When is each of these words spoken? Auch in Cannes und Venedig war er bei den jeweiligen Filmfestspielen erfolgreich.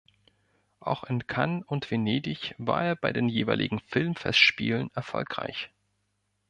Auch 0.79 1.03
in 1.03 1.27
Cannes 1.27 1.63
und 1.67 1.91
Venedig 1.91 2.55
war 2.57 2.83
er 2.83 2.95
bei 2.95 3.13
den 3.13 3.29
jeweiligen 3.29 3.79
Filmfestspielen 3.81 4.89
erfolgreich. 4.95 5.69